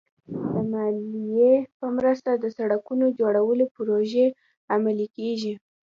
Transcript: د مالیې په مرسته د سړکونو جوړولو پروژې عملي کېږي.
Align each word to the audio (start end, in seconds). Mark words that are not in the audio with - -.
د 0.51 0.53
مالیې 0.71 1.51
په 1.77 1.85
مرسته 1.97 2.31
د 2.37 2.45
سړکونو 2.57 3.05
جوړولو 3.19 3.65
پروژې 3.75 4.25
عملي 4.73 5.07
کېږي. 5.17 5.53